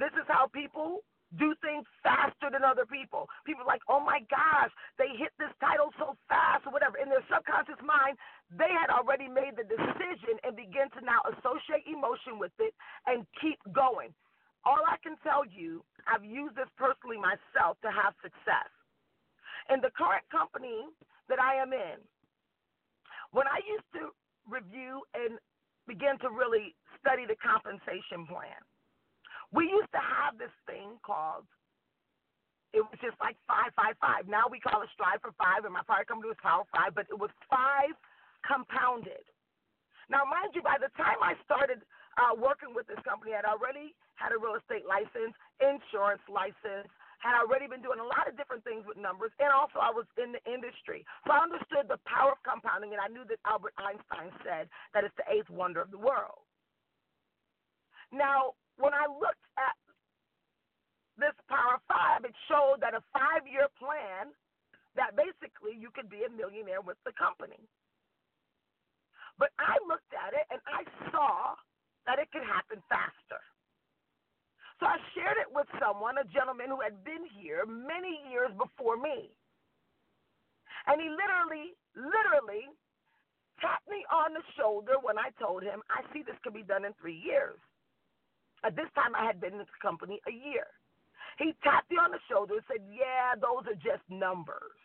this 0.00 0.12
is 0.16 0.24
how 0.26 0.48
people 0.48 1.04
do 1.38 1.54
things 1.60 1.84
faster 2.02 2.48
than 2.48 2.62
other 2.62 2.86
people. 2.86 3.28
People 3.44 3.66
like, 3.66 3.82
oh 3.90 4.00
my 4.00 4.22
gosh, 4.30 4.70
they 4.96 5.12
hit 5.18 5.34
this 5.36 5.50
title 5.58 5.90
so 5.98 6.16
fast 6.30 6.64
or 6.66 6.72
whatever. 6.72 6.96
In 6.96 7.10
their 7.10 7.24
subconscious 7.26 7.80
mind, 7.82 8.16
they 8.54 8.70
had 8.70 8.88
already 8.88 9.26
made 9.26 9.58
the 9.58 9.66
decision 9.66 10.38
and 10.46 10.54
begin 10.54 10.88
to 10.94 11.00
now 11.02 11.20
associate 11.26 11.84
emotion 11.90 12.38
with 12.38 12.54
it 12.62 12.72
and 13.06 13.26
keep 13.42 13.58
going. 13.74 14.14
All 14.64 14.80
I 14.88 14.96
can 15.04 15.16
tell 15.20 15.44
you, 15.44 15.84
I've 16.08 16.24
used 16.24 16.56
this 16.56 16.68
personally 16.80 17.20
myself 17.20 17.76
to 17.84 17.92
have 17.92 18.16
success. 18.24 18.72
In 19.68 19.80
the 19.80 19.92
current 19.92 20.24
company 20.32 20.88
that 21.28 21.40
I 21.40 21.60
am 21.60 21.72
in, 21.72 22.00
when 23.32 23.48
I 23.48 23.60
used 23.64 23.88
to 23.96 24.12
review 24.48 25.04
and 25.12 25.40
begin 25.88 26.16
to 26.24 26.28
really 26.32 26.76
study 27.00 27.28
the 27.28 27.36
compensation 27.40 28.24
plan, 28.28 28.60
we 29.52 29.68
used 29.68 29.92
to 29.92 30.00
have 30.00 30.36
this 30.40 30.52
thing 30.64 30.96
called 31.04 31.44
it 32.74 32.82
was 32.82 32.98
just 32.98 33.14
like 33.22 33.38
five, 33.46 33.70
five, 33.78 33.94
five. 34.02 34.26
Now 34.26 34.50
we 34.50 34.58
call 34.58 34.82
it 34.82 34.90
Strive 34.98 35.22
for 35.22 35.30
Five, 35.38 35.62
and 35.62 35.70
my 35.70 35.86
prior 35.86 36.02
company 36.02 36.34
was 36.34 36.42
Power 36.42 36.66
Five, 36.74 36.98
but 36.98 37.06
it 37.06 37.14
was 37.14 37.30
five 37.46 37.94
compounded. 38.42 39.22
Now, 40.10 40.26
mind 40.26 40.58
you, 40.58 40.60
by 40.60 40.76
the 40.82 40.90
time 40.98 41.22
I 41.22 41.38
started 41.46 41.86
uh, 42.18 42.34
working 42.34 42.74
with 42.74 42.90
this 42.90 42.98
company, 43.06 43.32
I 43.32 43.46
had 43.46 43.48
already 43.48 43.94
had 44.14 44.32
a 44.32 44.38
real 44.38 44.54
estate 44.58 44.86
license, 44.86 45.34
insurance 45.58 46.22
license, 46.30 46.90
had 47.24 47.40
already 47.40 47.64
been 47.64 47.80
doing 47.80 47.98
a 47.98 48.04
lot 48.04 48.28
of 48.28 48.36
different 48.36 48.60
things 48.68 48.84
with 48.84 49.00
numbers, 49.00 49.32
and 49.40 49.48
also 49.48 49.80
I 49.80 49.88
was 49.88 50.04
in 50.20 50.36
the 50.36 50.42
industry. 50.44 51.08
So 51.24 51.32
I 51.32 51.40
understood 51.40 51.88
the 51.88 51.96
power 52.04 52.36
of 52.36 52.40
compounding, 52.44 52.92
and 52.92 53.00
I 53.00 53.08
knew 53.08 53.24
that 53.32 53.40
Albert 53.48 53.72
Einstein 53.80 54.28
said 54.44 54.68
that 54.92 55.08
it's 55.08 55.16
the 55.16 55.24
eighth 55.32 55.48
wonder 55.48 55.80
of 55.80 55.88
the 55.88 56.00
world. 56.00 56.44
Now, 58.12 58.52
when 58.76 58.92
I 58.92 59.08
looked 59.08 59.46
at 59.56 59.74
this 61.16 61.34
Power 61.48 61.80
Five, 61.88 62.28
it 62.28 62.36
showed 62.50 62.84
that 62.84 62.92
a 62.92 63.02
five 63.14 63.46
year 63.48 63.72
plan 63.80 64.34
that 64.94 65.16
basically 65.16 65.74
you 65.74 65.90
could 65.90 66.10
be 66.10 66.22
a 66.26 66.30
millionaire 66.30 66.84
with 66.84 66.98
the 67.08 67.14
company. 67.16 67.58
But 69.38 69.50
I 69.58 69.78
looked 69.82 70.14
at 70.14 70.34
it 70.34 70.46
and 70.50 70.62
I 70.66 70.86
saw 71.10 71.58
that 72.06 72.22
it 72.22 72.30
could 72.30 72.46
happen 72.46 72.78
faster. 72.86 73.42
So 74.84 74.92
I 74.92 75.00
shared 75.16 75.40
it 75.40 75.48
with 75.48 75.64
someone, 75.80 76.20
a 76.20 76.28
gentleman 76.28 76.68
who 76.68 76.84
had 76.84 77.00
been 77.08 77.24
here 77.40 77.64
many 77.64 78.20
years 78.28 78.52
before 78.60 79.00
me. 79.00 79.32
And 80.84 81.00
he 81.00 81.08
literally, 81.08 81.72
literally 81.96 82.68
tapped 83.64 83.88
me 83.88 84.04
on 84.12 84.36
the 84.36 84.44
shoulder 84.60 85.00
when 85.00 85.16
I 85.16 85.32
told 85.40 85.64
him, 85.64 85.80
I 85.88 86.04
see 86.12 86.20
this 86.20 86.36
could 86.44 86.52
be 86.52 86.68
done 86.68 86.84
in 86.84 86.92
three 87.00 87.16
years. 87.16 87.56
At 88.60 88.76
this 88.76 88.92
time, 88.92 89.16
I 89.16 89.24
had 89.24 89.40
been 89.40 89.56
in 89.56 89.64
the 89.64 89.70
company 89.80 90.20
a 90.28 90.32
year. 90.32 90.68
He 91.40 91.56
tapped 91.64 91.88
me 91.88 91.96
on 91.96 92.12
the 92.12 92.20
shoulder 92.28 92.60
and 92.60 92.68
said, 92.68 92.84
Yeah, 92.92 93.40
those 93.40 93.64
are 93.64 93.80
just 93.80 94.04
numbers. 94.12 94.76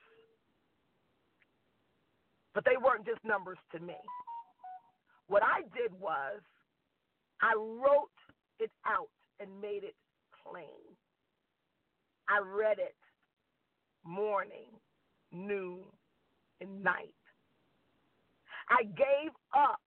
But 2.56 2.64
they 2.64 2.80
weren't 2.80 3.06
just 3.06 3.24
numbers 3.28 3.60
to 3.76 3.80
me. 3.84 4.00
what 5.28 5.44
I 5.44 5.68
did 5.76 5.92
was 6.00 6.40
I 7.44 7.52
wrote 7.56 8.16
it 8.60 8.72
out 8.88 9.12
and 9.40 9.50
made 9.62 9.84
it 9.84 9.96
plain. 10.44 10.96
I 12.30 12.40
read 12.40 12.80
it 12.80 12.96
morning, 14.06 14.70
noon, 15.32 15.84
and 16.62 16.84
night. 16.84 17.16
I 18.70 18.84
gave 18.84 19.34
up 19.58 19.82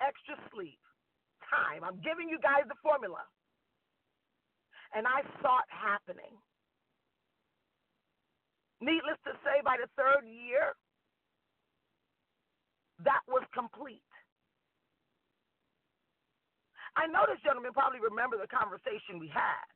extra 0.00 0.36
sleep, 0.52 0.80
time. 1.44 1.84
I'm 1.84 2.00
giving 2.00 2.28
you 2.28 2.38
guys 2.40 2.64
the 2.68 2.78
formula. 2.82 3.20
And 4.94 5.06
I 5.06 5.20
saw 5.42 5.60
it 5.60 5.68
happening. 5.68 6.32
Needless 8.80 9.20
to 9.26 9.32
say, 9.44 9.60
by 9.64 9.76
the 9.76 9.90
third 10.00 10.24
year, 10.24 10.72
that 13.04 13.20
was 13.28 13.44
complete. 13.52 14.07
I 16.98 17.06
know 17.06 17.22
this 17.30 17.38
gentleman 17.46 17.70
probably 17.70 18.02
remember 18.02 18.34
the 18.34 18.50
conversation 18.50 19.22
we 19.22 19.30
had. 19.30 19.66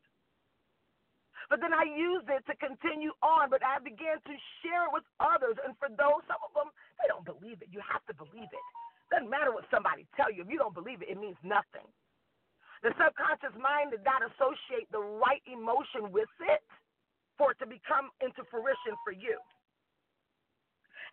But 1.47 1.62
then 1.62 1.71
I 1.71 1.87
used 1.87 2.26
it 2.26 2.43
to 2.50 2.55
continue 2.59 3.14
on, 3.23 3.47
but 3.47 3.62
I 3.62 3.79
began 3.79 4.19
to 4.19 4.35
share 4.62 4.91
it 4.91 4.93
with 4.95 5.07
others. 5.23 5.55
And 5.62 5.79
for 5.79 5.87
those, 5.87 6.26
some 6.26 6.43
of 6.43 6.50
them, 6.55 6.75
they 6.99 7.07
don't 7.07 7.26
believe 7.26 7.62
it. 7.62 7.71
You 7.71 7.79
have 7.87 8.02
to 8.11 8.14
believe 8.14 8.50
it. 8.50 8.67
Doesn't 9.14 9.31
matter 9.31 9.55
what 9.55 9.69
somebody 9.71 10.09
tell 10.19 10.33
you. 10.33 10.43
If 10.43 10.50
you 10.50 10.59
don't 10.59 10.75
believe 10.75 11.05
it, 11.05 11.12
it 11.12 11.21
means 11.21 11.38
nothing. 11.47 11.87
The 12.83 12.91
subconscious 12.99 13.55
mind 13.55 13.95
did 13.95 14.02
not 14.02 14.26
associate 14.26 14.91
the 14.91 15.02
right 15.23 15.45
emotion 15.47 16.11
with 16.11 16.33
it 16.43 16.67
for 17.38 17.55
it 17.55 17.59
to 17.62 17.69
become 17.71 18.11
into 18.19 18.43
fruition 18.50 18.99
for 19.07 19.14
you. 19.14 19.38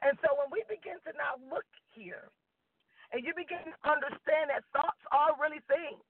And 0.01 0.17
so 0.23 0.33
when 0.39 0.49
we 0.49 0.63
begin 0.65 0.97
to 1.05 1.11
now 1.13 1.37
look 1.51 1.67
here, 1.93 2.31
and 3.11 3.25
you 3.25 3.33
begin 3.35 3.63
to 3.65 3.77
understand 3.89 4.49
that 4.53 4.65
thoughts 4.73 5.01
are 5.11 5.33
really 5.41 5.61
things, 5.67 6.03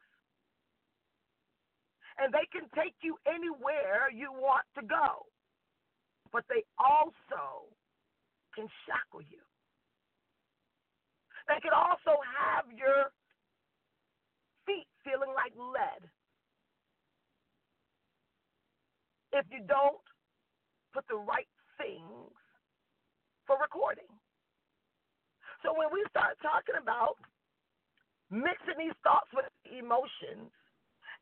and 2.19 2.33
they 2.33 2.47
can 2.51 2.67
take 2.75 2.95
you 3.01 3.17
anywhere 3.27 4.11
you 4.11 4.31
want 4.31 4.65
to 4.75 4.83
go, 4.85 5.25
but 6.31 6.43
they 6.49 6.63
also 6.77 7.67
can 8.55 8.67
shackle 8.85 9.21
you. 9.21 9.41
They 11.47 11.59
can 11.61 11.73
also 11.73 12.19
have 12.37 12.65
your 12.75 13.11
feet 14.65 14.87
feeling 15.03 15.33
like 15.33 15.53
lead. 15.57 16.03
If 19.33 19.45
you 19.51 19.61
don't 19.67 20.01
put 20.93 21.05
the 21.07 21.17
right 21.17 21.47
things 21.77 22.33
for 23.47 23.57
recording. 23.61 24.18
So 25.63 25.75
when 25.75 25.91
we 25.91 26.03
start 26.09 26.39
talking 26.39 26.79
about 26.79 27.19
mixing 28.31 28.77
these 28.79 28.95
thoughts 29.03 29.27
with 29.35 29.49
emotions, 29.67 30.51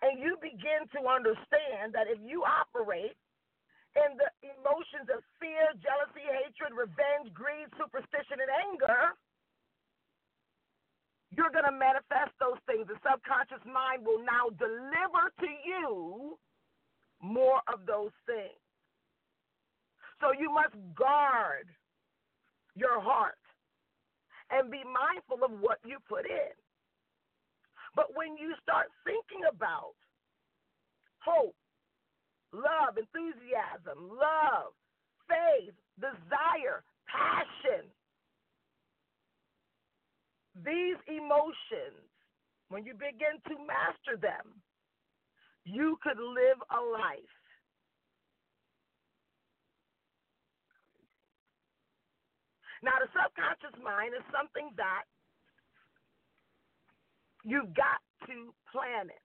and 0.06 0.22
you 0.22 0.38
begin 0.38 0.86
to 0.94 1.10
understand 1.10 1.90
that 1.98 2.06
if 2.06 2.22
you 2.22 2.46
operate 2.46 3.18
in 3.98 4.14
the 4.14 4.30
emotions 4.46 5.10
of 5.10 5.26
fear, 5.42 5.74
jealousy, 5.82 6.22
hatred, 6.22 6.70
revenge, 6.78 7.34
greed, 7.34 7.66
superstition, 7.82 8.38
and 8.38 8.52
anger, 8.70 9.18
you're 11.34 11.50
going 11.50 11.66
to 11.66 11.74
manifest 11.74 12.30
those 12.38 12.62
things. 12.70 12.86
The 12.86 13.02
subconscious 13.02 13.66
mind 13.66 14.06
will 14.06 14.22
now 14.22 14.54
deliver 14.54 15.34
to 15.42 15.50
you 15.66 16.38
more 17.22 17.66
of 17.66 17.90
those 17.90 18.14
things. 18.30 18.62
So 20.22 20.30
you 20.30 20.54
must 20.54 20.78
guard 20.94 21.66
your 22.78 23.02
heart 23.02 23.42
and 24.52 24.72
be 24.72 24.84
mindful 24.84 25.44
of 25.44 25.52
what 25.60 25.80
you 25.86 25.98
put 26.08 26.26
in. 26.26 26.56
But 27.96 28.16
when 28.16 28.38
you 28.38 28.54
start 28.62 28.88
thinking 29.04 29.48
about 29.50 29.96
hope, 31.20 31.56
love, 32.54 32.98
enthusiasm, 32.98 34.10
love, 34.14 34.72
faith, 35.28 35.74
desire, 36.00 36.84
passion, 37.10 37.90
these 40.64 40.98
emotions, 41.08 42.06
when 42.70 42.86
you 42.86 42.94
begin 42.94 43.40
to 43.48 43.56
master 43.66 44.20
them, 44.20 44.62
you 45.66 45.98
could 46.02 46.18
live 46.18 46.60
a 46.72 46.80
life. 46.80 47.36
Now, 52.84 52.98
the 53.02 53.10
subconscious 53.10 53.74
mind 53.82 54.14
is 54.14 54.26
something 54.30 54.70
that 54.78 55.06
you've 57.44 57.74
got 57.74 58.02
to 58.30 58.54
plan 58.70 59.10
it 59.10 59.24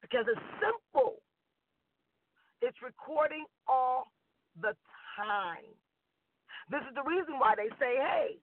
because 0.00 0.24
it's 0.30 0.46
simple. 0.62 1.20
It's 2.62 2.78
recording 2.80 3.44
all 3.68 4.12
the 4.60 4.72
time. 5.18 5.68
This 6.72 6.82
is 6.88 6.94
the 6.96 7.04
reason 7.04 7.38
why 7.38 7.54
they 7.54 7.68
say, 7.76 8.00
hey, 8.00 8.40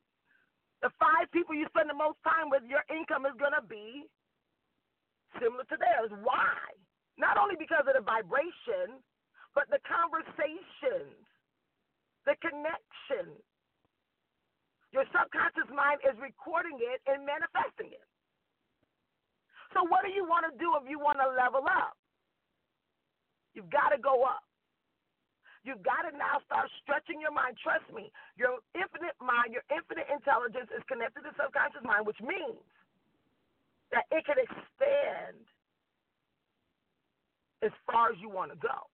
the 0.84 0.92
five 1.00 1.32
people 1.32 1.56
you 1.56 1.66
spend 1.72 1.90
the 1.90 1.98
most 1.98 2.20
time 2.24 2.52
with, 2.52 2.64
your 2.68 2.84
income 2.92 3.26
is 3.26 3.34
going 3.40 3.56
to 3.56 3.66
be 3.66 4.06
similar 5.40 5.64
to 5.72 5.78
theirs. 5.80 6.12
Why? 6.22 6.60
Not 7.18 7.40
only 7.40 7.56
because 7.56 7.88
of 7.88 7.96
the 7.96 8.04
vibration, 8.04 9.00
but 9.56 9.70
the 9.70 9.80
conversations, 9.88 11.16
the 12.26 12.36
connection. 12.44 13.34
Your 14.94 15.10
subconscious 15.10 15.66
mind 15.74 16.06
is 16.06 16.14
recording 16.22 16.78
it 16.78 17.02
and 17.10 17.26
manifesting 17.26 17.90
it. 17.98 18.06
So, 19.74 19.82
what 19.90 20.06
do 20.06 20.14
you 20.14 20.22
want 20.22 20.46
to 20.46 20.54
do 20.62 20.78
if 20.78 20.86
you 20.86 21.02
want 21.02 21.18
to 21.18 21.34
level 21.34 21.66
up? 21.66 21.98
You've 23.58 23.74
got 23.74 23.90
to 23.90 23.98
go 23.98 24.22
up. 24.22 24.46
You've 25.66 25.82
got 25.82 26.06
to 26.06 26.14
now 26.14 26.38
start 26.46 26.70
stretching 26.86 27.18
your 27.18 27.34
mind. 27.34 27.58
Trust 27.58 27.90
me, 27.90 28.14
your 28.38 28.62
infinite 28.78 29.18
mind, 29.18 29.50
your 29.50 29.66
infinite 29.74 30.06
intelligence 30.14 30.70
is 30.70 30.86
connected 30.86 31.26
to 31.26 31.34
the 31.34 31.36
subconscious 31.42 31.82
mind, 31.82 32.06
which 32.06 32.22
means 32.22 32.62
that 33.90 34.06
it 34.14 34.22
can 34.30 34.38
expand 34.38 35.42
as 37.66 37.74
far 37.90 38.14
as 38.14 38.18
you 38.22 38.30
want 38.30 38.54
to 38.54 38.60
go. 38.62 38.93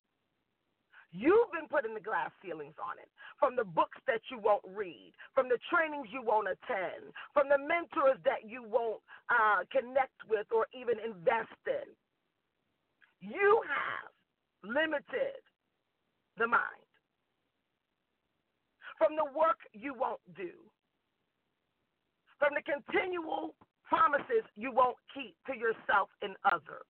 You've 1.11 1.49
been 1.51 1.67
putting 1.67 1.97
the 1.97 2.05
glass 2.05 2.29
ceilings 2.43 2.77
on 2.77 3.01
it 3.01 3.09
from 3.39 3.55
the 3.55 3.65
books 3.65 3.97
that 4.05 4.21
you 4.29 4.37
won't 4.37 4.65
read, 4.75 5.13
from 5.33 5.49
the 5.49 5.57
trainings 5.73 6.07
you 6.13 6.21
won't 6.21 6.47
attend, 6.47 7.09
from 7.33 7.49
the 7.49 7.57
mentors 7.57 8.21
that 8.25 8.45
you 8.45 8.61
won't 8.61 9.01
uh, 9.29 9.65
connect 9.73 10.21
with 10.29 10.45
or 10.53 10.67
even 10.69 11.01
invest 11.01 11.57
in. 11.65 11.89
You 13.25 13.61
have 13.65 14.13
limited 14.61 15.41
the 16.37 16.45
mind, 16.45 16.85
from 18.97 19.15
the 19.17 19.25
work 19.33 19.57
you 19.73 19.95
won't 19.97 20.21
do, 20.37 20.53
from 22.37 22.53
the 22.53 22.61
continual 22.61 23.55
promises 23.87 24.45
you 24.55 24.71
won't 24.71 24.97
keep 25.13 25.33
to 25.47 25.57
yourself 25.57 26.09
and 26.21 26.37
others. 26.45 26.85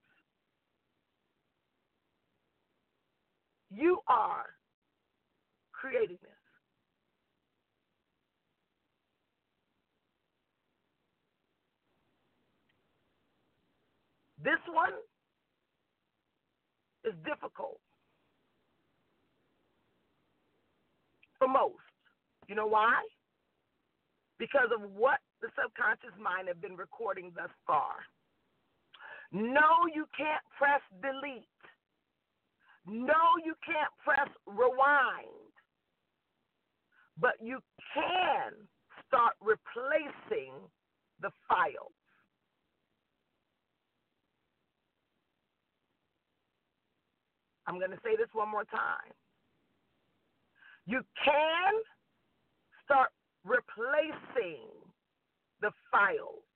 You 3.72 4.00
are 4.08 4.46
creating 5.72 6.18
this. 6.22 6.32
This 14.42 14.60
one 14.74 14.94
is 17.04 17.14
difficult. 17.26 17.80
for 21.40 21.48
most. 21.48 21.80
You 22.48 22.56
know 22.56 22.68
why? 22.68 23.02
Because 24.38 24.70
of 24.76 24.92
what 24.92 25.20
the 25.42 25.48
subconscious 25.56 26.16
mind 26.22 26.48
have 26.48 26.62
been 26.62 26.76
recording 26.76 27.32
thus 27.36 27.50
far. 27.66 27.96
No, 29.32 29.88
you 29.94 30.06
can't 30.16 30.44
press 30.58 30.82
delete. 31.02 31.48
No, 32.88 33.38
you 33.46 33.56
can't 33.66 33.92
press 34.04 34.30
rewind. 34.48 35.28
But 37.20 37.34
you 37.42 37.60
can 37.94 38.54
start 39.08 39.34
replacing 39.42 40.54
the 41.22 41.30
files. 41.48 41.94
I'm 47.68 47.78
going 47.78 47.92
to 47.92 48.00
say 48.04 48.16
this 48.18 48.30
one 48.34 48.50
more 48.50 48.64
time. 48.66 49.14
You 50.88 51.02
can 51.24 51.74
start 52.84 53.10
replacing 53.46 54.66
the 55.62 55.70
files. 55.92 56.49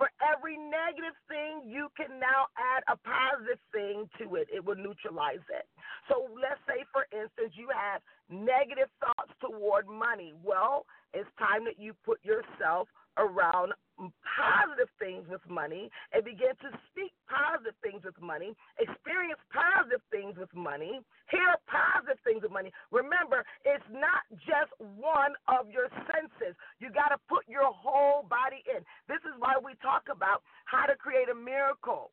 For 0.00 0.08
every 0.24 0.56
negative 0.56 1.12
thing, 1.28 1.60
you 1.68 1.92
can 1.92 2.16
now 2.16 2.48
add 2.56 2.80
a 2.88 2.96
positive 3.04 3.60
thing 3.68 4.08
to 4.16 4.40
it. 4.40 4.48
It 4.48 4.64
will 4.64 4.80
neutralize 4.80 5.44
it. 5.52 5.68
So 6.08 6.24
let's 6.40 6.56
say, 6.64 6.88
for 6.88 7.04
instance, 7.12 7.52
you 7.52 7.68
have 7.68 8.00
negative 8.32 8.88
thoughts 8.96 9.28
toward 9.44 9.84
money. 9.92 10.32
Well, 10.40 10.86
it's 11.12 11.28
time 11.36 11.68
that 11.68 11.76
you 11.76 11.92
put 12.00 12.16
yourself 12.24 12.88
around 13.20 13.76
positive 14.24 14.88
things 14.96 15.28
with 15.28 15.44
money 15.44 15.92
and 16.12 16.24
begin 16.24 16.56
to 16.64 16.72
speak 16.88 17.12
positive 17.28 17.76
things 17.84 18.00
with 18.04 18.16
money, 18.20 18.56
experience 18.80 19.40
positive 19.52 20.00
things 20.08 20.40
with 20.40 20.52
money, 20.56 21.04
hear 21.28 21.56
positive 21.68 22.16
things 22.24 22.40
with 22.40 22.52
money. 22.52 22.72
Remember, 22.88 23.44
it's 23.68 23.84
not 23.92 24.24
just 24.40 24.72
one 24.96 25.36
of 25.52 25.68
your 25.68 25.92
senses. 26.08 26.56
You 26.80 26.88
got 26.88 27.12
to 27.12 27.18
put 27.28 27.44
your 27.44 27.68
whole 27.68 28.24
body 28.24 28.64
in. 28.64 28.80
This 29.04 29.20
is 29.28 29.36
why 29.36 29.60
we 29.60 29.76
talk 29.84 30.08
about 30.08 30.40
how 30.64 30.88
to 30.88 30.96
create 30.96 31.28
a 31.28 31.36
miracle. 31.36 32.10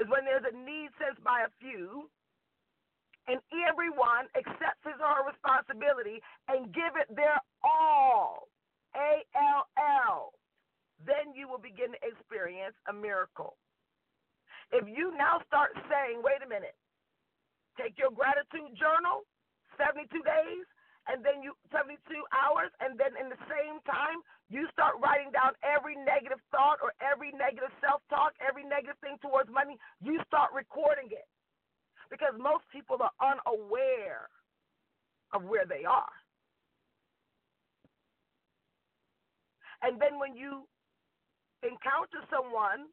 Is 0.00 0.08
when 0.12 0.28
there's 0.28 0.44
a 0.44 0.52
need 0.52 0.92
sensed 1.00 1.24
by 1.24 1.48
a 1.48 1.50
few, 1.56 2.08
and 3.28 3.40
everyone 3.66 4.28
accepts 4.36 4.84
his 4.84 5.00
or 5.00 5.08
her 5.08 5.24
responsibility 5.26 6.20
and 6.48 6.70
give 6.72 6.94
it 7.00 7.08
their 7.16 7.40
all. 7.64 8.48
A 8.94 9.24
L 9.36 9.66
L 9.76 10.32
then 11.04 11.36
you 11.36 11.48
will 11.48 11.60
begin 11.60 11.92
to 11.92 12.00
experience 12.00 12.74
a 12.88 12.92
miracle. 12.92 13.56
If 14.72 14.88
you 14.88 15.14
now 15.14 15.44
start 15.46 15.76
saying, 15.86 16.24
wait 16.24 16.42
a 16.42 16.48
minute, 16.48 16.74
take 17.76 17.94
your 18.00 18.10
gratitude 18.10 18.74
journal, 18.74 19.28
72 19.78 20.08
days, 20.24 20.66
and 21.06 21.22
then 21.22 21.38
you 21.38 21.54
72 21.70 22.02
hours, 22.34 22.74
and 22.82 22.98
then 22.98 23.14
in 23.14 23.30
the 23.30 23.38
same 23.46 23.78
time, 23.86 24.18
you 24.50 24.66
start 24.74 24.98
writing 24.98 25.30
down 25.30 25.54
every 25.62 25.94
negative 25.94 26.42
thought 26.50 26.82
or 26.82 26.90
every 26.98 27.30
negative 27.30 27.70
self 27.78 28.02
talk, 28.10 28.34
every 28.42 28.66
negative 28.66 28.98
thing 28.98 29.14
towards 29.22 29.50
money, 29.50 29.78
you 30.02 30.18
start 30.26 30.50
recording 30.50 31.06
it. 31.14 31.26
Because 32.10 32.34
most 32.38 32.66
people 32.70 32.98
are 33.02 33.14
unaware 33.18 34.30
of 35.34 35.42
where 35.42 35.66
they 35.66 35.82
are. 35.86 36.14
And 39.82 40.00
then 40.00 40.18
when 40.18 40.34
you 40.34 40.66
encounter 41.62 42.20
someone 42.28 42.90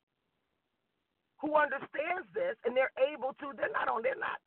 who 1.43 1.55
understands 1.59 2.27
this 2.31 2.55
and 2.63 2.71
they're 2.71 2.95
able 2.99 3.35
to, 3.43 3.51
they're 3.59 3.73
not 3.73 3.91
on, 3.91 4.03
they're 4.03 4.19
not 4.19 4.39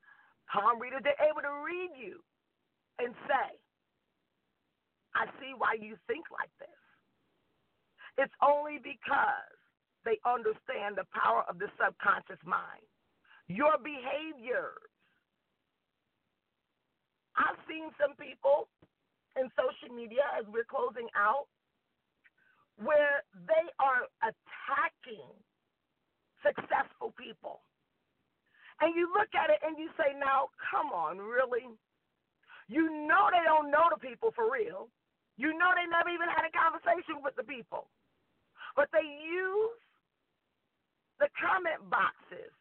palm 0.48 0.80
readers, 0.80 1.04
they're 1.04 1.20
able 1.20 1.42
to 1.42 1.54
read 1.60 1.92
you 1.92 2.22
and 2.98 3.12
say, 3.28 3.48
I 5.12 5.28
see 5.40 5.52
why 5.56 5.76
you 5.76 5.96
think 6.08 6.24
like 6.32 6.52
this. 6.60 6.80
It's 8.16 8.32
only 8.40 8.80
because 8.80 9.56
they 10.04 10.16
understand 10.24 10.96
the 10.96 11.08
power 11.12 11.44
of 11.48 11.58
the 11.58 11.68
subconscious 11.76 12.40
mind. 12.44 12.84
Your 13.48 13.76
behaviors. 13.76 14.80
I've 17.36 17.60
seen 17.68 17.92
some 18.00 18.16
people 18.16 18.72
in 19.36 19.52
social 19.52 19.92
media 19.92 20.24
as 20.32 20.48
we're 20.48 20.64
closing 20.64 21.08
out 21.12 21.52
where 22.76 23.24
they 23.32 23.66
are 23.80 24.04
attacking 24.20 25.32
successful 26.44 27.12
people. 27.16 27.64
And 28.80 28.92
you 28.92 29.08
look 29.16 29.32
at 29.32 29.48
it 29.48 29.60
and 29.64 29.80
you 29.80 29.88
say, 29.96 30.12
now, 30.12 30.52
come 30.60 30.92
on, 30.92 31.16
really? 31.16 31.64
You 32.68 33.08
know 33.08 33.32
they 33.32 33.44
don't 33.44 33.70
know 33.70 33.88
the 33.88 34.00
people 34.00 34.36
for 34.36 34.52
real. 34.52 34.92
You 35.40 35.56
know 35.56 35.72
they 35.72 35.88
never 35.88 36.12
even 36.12 36.28
had 36.28 36.44
a 36.44 36.52
conversation 36.52 37.24
with 37.24 37.36
the 37.36 37.44
people. 37.44 37.88
But 38.76 38.92
they 38.92 39.04
use 39.04 39.80
the 41.16 41.32
comment 41.40 41.80
boxes 41.88 42.52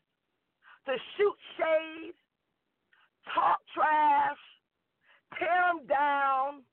to 0.87 0.93
shoot 1.17 1.37
shade, 1.59 2.15
talk 3.33 3.59
trash, 3.75 4.39
tear 5.35 5.73
them 5.73 5.83
down, 5.89 6.63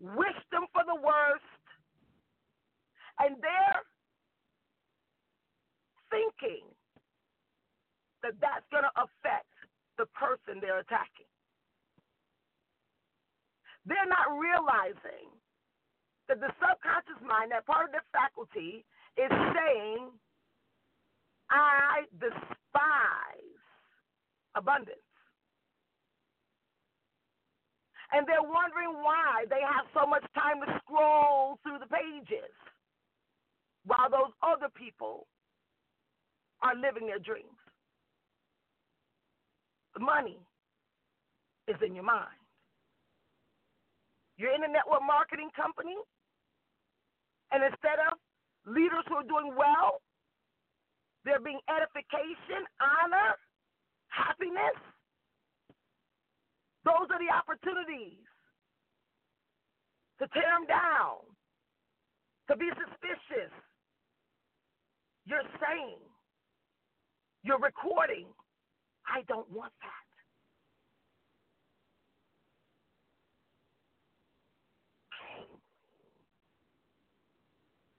wish 0.00 0.38
them 0.50 0.66
for 0.72 0.82
the 0.82 0.98
worst, 0.98 1.59
and 3.20 3.36
they're 3.40 3.84
thinking 6.10 6.64
that 8.22 8.32
that's 8.40 8.66
going 8.72 8.84
to 8.84 8.94
affect 8.96 9.48
the 9.96 10.06
person 10.16 10.60
they're 10.60 10.80
attacking. 10.80 11.28
They're 13.84 14.08
not 14.08 14.32
realizing 14.36 15.32
that 16.28 16.40
the 16.40 16.52
subconscious 16.60 17.20
mind, 17.24 17.52
that 17.52 17.66
part 17.66 17.86
of 17.88 17.92
their 17.92 18.06
faculty, 18.12 18.84
is 19.16 19.32
saying, 19.56 20.08
I 21.50 22.04
despise 22.20 23.60
abundance. 24.54 25.00
And 28.12 28.26
they're 28.26 28.42
wondering 28.42 29.00
why 29.02 29.46
they 29.48 29.62
have 29.62 29.86
so 29.94 30.06
much 30.06 30.24
time 30.34 30.60
to 30.66 30.80
scroll 30.82 31.58
through 31.62 31.78
the 31.78 31.86
pages 31.86 32.52
while 33.84 34.10
those 34.10 34.32
other 34.42 34.68
people 34.74 35.26
are 36.62 36.74
living 36.76 37.06
their 37.06 37.18
dreams. 37.18 37.56
The 39.94 40.00
money 40.00 40.38
is 41.68 41.76
in 41.84 41.94
your 41.94 42.04
mind. 42.04 42.36
You're 44.36 44.54
in 44.54 44.64
a 44.64 44.68
network 44.68 45.02
marketing 45.04 45.50
company, 45.56 45.96
and 47.52 47.64
instead 47.64 48.00
of 48.08 48.16
leaders 48.64 49.04
who 49.08 49.16
are 49.16 49.28
doing 49.28 49.52
well, 49.56 50.00
there 51.24 51.40
being 51.40 51.60
edification, 51.68 52.64
honor, 52.80 53.36
happiness. 54.08 54.78
Those 56.84 57.12
are 57.12 57.20
the 57.20 57.28
opportunities 57.28 58.24
to 60.18 60.28
tear 60.32 60.48
them 60.56 60.64
down, 60.64 61.20
to 62.48 62.56
be 62.56 62.68
suspicious, 62.72 63.52
you're 65.26 65.46
saying, 65.60 65.98
you're 67.42 67.58
recording, 67.58 68.26
I 69.06 69.22
don't 69.28 69.50
want 69.50 69.72
that. 69.82 70.00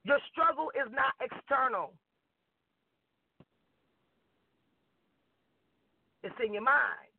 Your 0.03 0.19
struggle 0.31 0.71
is 0.73 0.91
not 0.91 1.13
external. 1.21 1.93
It's 6.23 6.35
in 6.43 6.53
your 6.53 6.63
mind. 6.63 7.11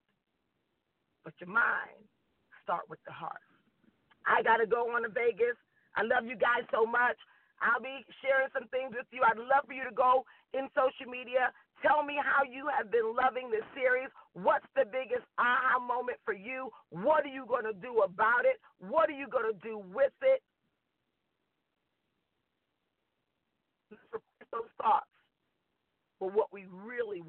But 1.25 1.35
your 1.39 1.51
mind 1.51 2.03
start 2.63 2.83
with 2.91 2.99
the 3.07 3.13
heart. 3.13 3.43
I 4.27 4.43
got 4.43 4.59
to 4.59 4.67
go 4.67 4.91
on 4.95 5.03
to 5.03 5.09
Vegas. 5.09 5.59
I 5.97 6.03
love 6.03 6.27
you 6.27 6.37
guys 6.37 6.67
so 6.73 6.87
much. 6.87 7.17
I'll 7.63 7.83
be 7.83 8.05
sharing 8.21 8.51
some 8.53 8.69
things 8.69 8.93
with 8.97 9.07
you. 9.15 9.23
I'd 9.25 9.39
love 9.39 9.65
for 9.67 9.75
you 9.75 9.85
to 9.87 9.95
go 9.95 10.27
in 10.55 10.69
social 10.75 11.11
media. 11.11 11.55
Tell 11.83 12.03
me 12.05 12.19
how 12.19 12.43
you 12.45 12.69
have 12.75 12.91
been 12.91 13.15
loving 13.17 13.51
this 13.51 13.65
series. 13.75 14.11
What's 14.35 14.67
the 14.77 14.85
biggest 14.87 15.25
aha 15.39 15.79
moment 15.81 16.19
for 16.27 16.35
you? 16.35 16.71
What 16.91 17.25
are 17.25 17.33
you 17.35 17.47
going 17.47 17.65
to 17.67 17.75
do 17.79 18.03
about 18.03 18.45
it? 18.45 18.61
What 18.79 19.09
are 19.11 19.17
you 19.19 19.29
going 19.29 19.49
to 19.53 19.59
do 19.63 19.79
with 19.79 20.15
it? 20.23 20.43
Those 24.53 24.71
thoughts 24.83 25.07
for 26.19 26.31
what 26.31 26.53
we 26.53 26.67
really 26.71 27.23